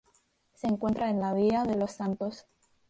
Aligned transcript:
Se 0.55 0.65
encuentra 0.65 1.11
en 1.11 1.19
la 1.19 1.31
Villa 1.31 1.61
de 1.63 1.75
Los 1.75 1.91
Santos. 1.91 2.47